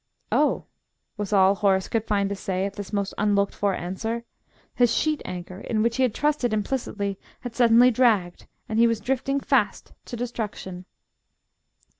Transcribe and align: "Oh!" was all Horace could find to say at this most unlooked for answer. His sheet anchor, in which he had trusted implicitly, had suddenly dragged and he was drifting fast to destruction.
"Oh!" 0.31 0.65
was 1.15 1.31
all 1.31 1.53
Horace 1.53 1.87
could 1.87 2.05
find 2.07 2.27
to 2.29 2.35
say 2.35 2.65
at 2.65 2.73
this 2.73 2.91
most 2.91 3.13
unlooked 3.19 3.53
for 3.53 3.75
answer. 3.75 4.23
His 4.73 4.91
sheet 4.91 5.21
anchor, 5.25 5.59
in 5.59 5.83
which 5.83 5.97
he 5.97 6.01
had 6.01 6.15
trusted 6.15 6.53
implicitly, 6.53 7.19
had 7.41 7.53
suddenly 7.53 7.91
dragged 7.91 8.47
and 8.67 8.79
he 8.79 8.87
was 8.87 8.99
drifting 8.99 9.39
fast 9.39 9.93
to 10.05 10.15
destruction. 10.17 10.85